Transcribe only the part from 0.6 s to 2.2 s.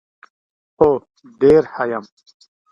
هو ډېره ښه یم.